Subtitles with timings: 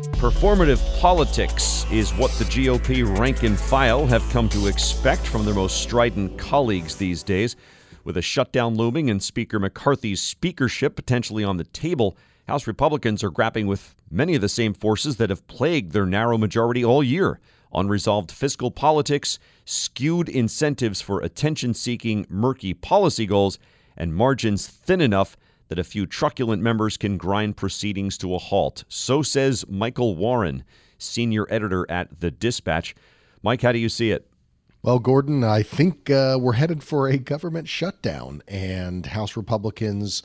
[0.00, 5.52] Performative politics is what the GOP rank and file have come to expect from their
[5.52, 7.54] most strident colleagues these days.
[8.04, 12.16] With a shutdown looming and Speaker McCarthy's speakership potentially on the table,
[12.48, 16.38] House Republicans are grappling with many of the same forces that have plagued their narrow
[16.38, 17.38] majority all year
[17.72, 23.58] unresolved fiscal politics, skewed incentives for attention seeking, murky policy goals,
[23.96, 25.36] and margins thin enough
[25.70, 28.84] that a few truculent members can grind proceedings to a halt.
[28.88, 30.64] So says Michael Warren,
[30.98, 32.94] senior editor at The Dispatch.
[33.42, 34.26] Mike, how do you see it?
[34.82, 40.24] Well, Gordon, I think uh, we're headed for a government shutdown, and House Republicans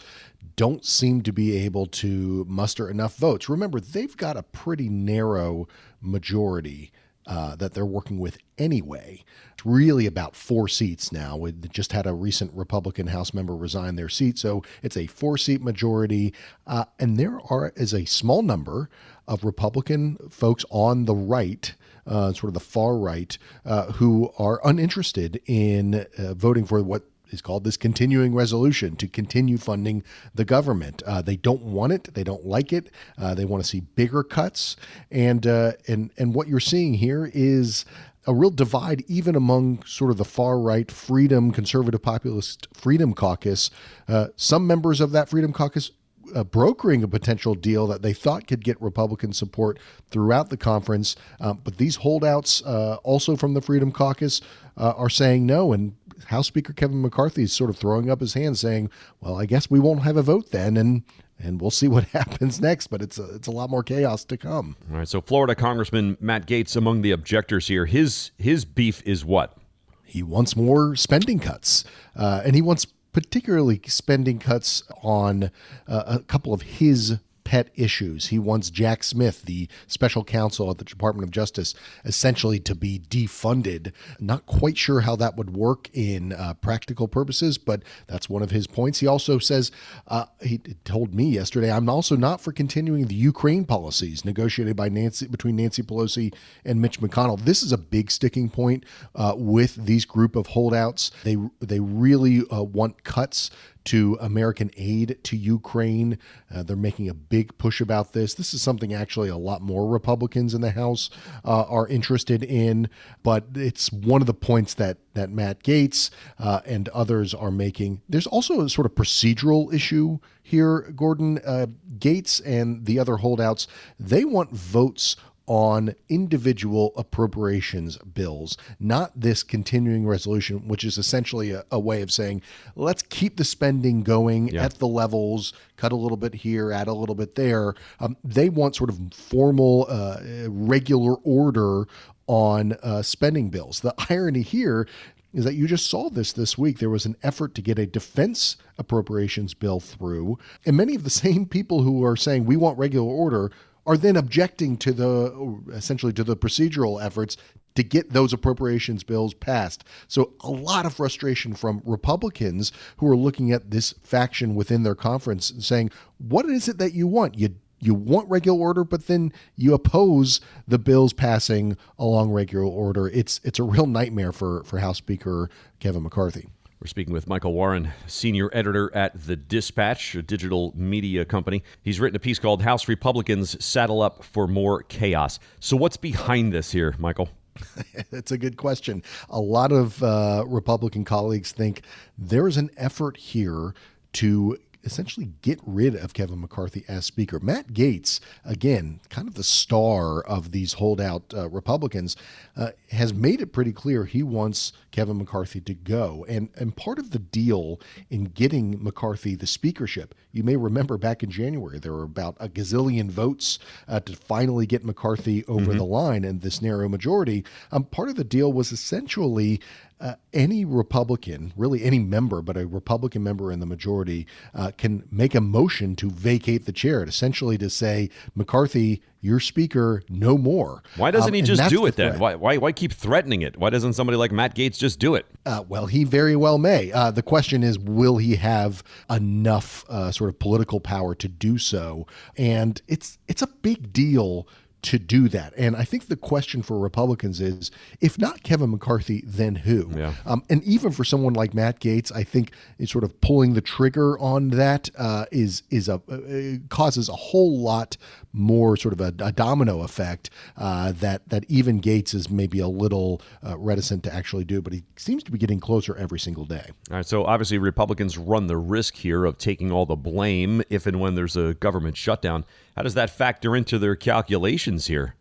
[0.55, 3.47] don't seem to be able to muster enough votes.
[3.47, 5.67] Remember, they've got a pretty narrow
[6.01, 6.91] majority
[7.27, 9.23] uh, that they're working with anyway.
[9.53, 11.35] It's really about four seats now.
[11.37, 15.37] We just had a recent Republican House member resign their seat, so it's a four
[15.37, 16.33] seat majority.
[16.67, 18.89] Uh, and there are is a small number
[19.27, 21.73] of Republican folks on the right.
[22.07, 27.01] Uh, sort of the far right, uh, who are uninterested in uh, voting for what
[27.29, 31.03] is called this continuing resolution to continue funding the government.
[31.05, 32.13] Uh, they don't want it.
[32.13, 32.91] They don't like it.
[33.17, 34.75] Uh, they want to see bigger cuts.
[35.11, 37.85] And uh, and and what you're seeing here is
[38.27, 43.69] a real divide even among sort of the far right freedom conservative populist freedom caucus
[44.07, 45.91] uh, some members of that freedom caucus
[46.33, 51.15] uh, brokering a potential deal that they thought could get Republican support throughout the conference.
[51.39, 54.41] Uh, but these holdouts, uh, also from the Freedom Caucus,
[54.77, 55.73] uh, are saying no.
[55.73, 55.95] And
[56.25, 58.89] House Speaker Kevin McCarthy is sort of throwing up his hand, saying,
[59.21, 61.03] "Well, I guess we won't have a vote then," and
[61.37, 62.87] and we'll see what happens next.
[62.87, 64.75] But it's a, it's a lot more chaos to come.
[64.91, 65.07] All right.
[65.07, 67.85] So Florida Congressman Matt Gaetz among the objectors here.
[67.85, 69.57] His his beef is what?
[70.03, 71.83] He wants more spending cuts,
[72.15, 75.49] uh, and he wants particularly spending cuts on
[75.87, 78.27] uh, a couple of his pet issues.
[78.27, 82.99] He wants Jack Smith, the special counsel at the Department of Justice, essentially to be
[82.99, 83.93] defunded.
[84.19, 88.51] Not quite sure how that would work in uh, practical purposes, but that's one of
[88.51, 88.99] his points.
[88.99, 89.71] He also says,
[90.07, 94.89] uh, he told me yesterday, I'm also not for continuing the Ukraine policies negotiated by
[94.89, 96.33] Nancy between Nancy Pelosi
[96.65, 97.39] and Mitch McConnell.
[97.39, 101.11] This is a big sticking point uh, with these group of holdouts.
[101.23, 103.51] They they really uh, want cuts
[103.85, 106.17] to American aid to Ukraine.
[106.53, 108.33] Uh, they're making a big push about this.
[108.33, 111.09] This is something actually a lot more Republicans in the House
[111.43, 112.89] uh, are interested in,
[113.23, 118.01] but it's one of the points that that Matt Gaetz uh, and others are making.
[118.09, 121.39] There's also a sort of procedural issue here, Gordon.
[121.45, 121.67] Uh,
[121.97, 123.67] Gaetz and the other holdouts
[123.99, 125.15] they want votes
[125.47, 132.11] on individual appropriations bills, not this continuing resolution, which is essentially a, a way of
[132.11, 132.41] saying,
[132.75, 134.65] let's keep the spending going yeah.
[134.65, 137.75] at the levels, cut a little bit here, add a little bit there.
[137.99, 141.85] Um, they want sort of formal, uh, regular order
[142.27, 143.81] on uh, spending bills.
[143.81, 144.87] The irony here
[145.33, 146.79] is that you just saw this this week.
[146.79, 151.09] There was an effort to get a defense appropriations bill through, and many of the
[151.09, 153.51] same people who are saying we want regular order
[153.85, 157.37] are then objecting to the essentially to the procedural efforts
[157.75, 159.83] to get those appropriations bills passed.
[160.07, 164.95] So a lot of frustration from Republicans who are looking at this faction within their
[164.95, 167.37] conference and saying, "What is it that you want?
[167.37, 173.07] You you want regular order, but then you oppose the bills passing along regular order.
[173.09, 176.47] It's it's a real nightmare for for House Speaker Kevin McCarthy.
[176.85, 181.63] We're speaking with Michael Warren, senior editor at The Dispatch, a digital media company.
[181.81, 185.39] He's written a piece called House Republicans Saddle Up for More Chaos.
[185.59, 187.29] So, what's behind this here, Michael?
[188.11, 189.01] That's a good question.
[189.31, 191.81] A lot of uh, Republican colleagues think
[192.19, 193.73] there is an effort here
[194.13, 197.39] to essentially get rid of Kevin McCarthy as Speaker.
[197.39, 202.15] Matt Gaetz, again, kind of the star of these holdout uh, Republicans,
[202.55, 206.25] uh, has made it pretty clear he wants Kevin McCarthy to go.
[206.29, 207.79] And, and part of the deal
[208.09, 212.47] in getting McCarthy the speakership, you may remember back in January, there were about a
[212.47, 215.77] gazillion votes uh, to finally get McCarthy over mm-hmm.
[215.77, 217.43] the line and this narrow majority.
[217.71, 219.59] Um, part of the deal was essentially
[219.99, 225.07] uh, any Republican, really any member, but a Republican member in the majority, uh, can
[225.09, 230.83] make a motion to vacate the chair, essentially to say, McCarthy, your speaker, no more.
[230.97, 232.19] Why doesn't um, he just do it the then?
[232.19, 233.57] Why, why, why keep threatening it?
[233.57, 235.25] Why doesn't somebody like Matt Gaetz just do it?
[235.45, 236.91] Uh, well, he very well may.
[236.91, 241.57] Uh, the question is, will he have enough uh, sort of political power to do
[241.57, 242.05] so?
[242.37, 244.47] And it's it's a big deal
[244.85, 245.53] to do that.
[245.57, 247.71] And I think the question for Republicans is
[248.01, 249.89] if not Kevin McCarthy, then who?
[249.95, 250.13] Yeah.
[250.25, 253.61] Um, and even for someone like Matt Gaetz, I think it's sort of pulling the
[253.61, 257.97] trigger on that uh, is is a uh, causes a whole lot
[258.31, 262.67] more sort of a, a domino effect uh, that that even Gaetz is maybe a
[262.67, 266.45] little uh, reticent to actually do, but he seems to be getting closer every single
[266.45, 266.69] day.
[266.91, 270.85] All right, so obviously Republicans run the risk here of taking all the blame if
[270.85, 272.45] and when there's a government shutdown.
[272.75, 275.15] How does that factor into their calculations here?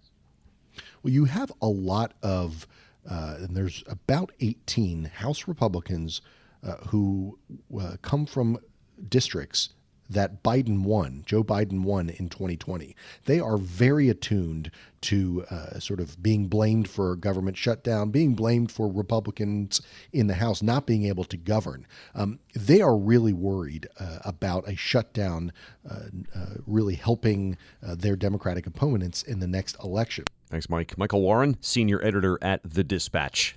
[1.03, 2.67] Well, you have a lot of,
[3.09, 6.21] uh, and there's about 18 House Republicans
[6.63, 7.39] uh, who
[7.79, 8.59] uh, come from
[9.09, 9.71] districts
[10.09, 12.95] that Biden won, Joe Biden won in 2020.
[13.25, 14.71] They are very attuned
[15.03, 20.35] to uh, sort of being blamed for government shutdown, being blamed for Republicans in the
[20.35, 21.87] House not being able to govern.
[22.15, 25.53] Um, they are really worried uh, about a shutdown
[25.89, 26.05] uh,
[26.35, 30.25] uh really helping uh, their Democratic opponents in the next election.
[30.49, 30.97] Thanks, Mike.
[30.97, 33.53] Michael Warren, senior editor at The Dispatch.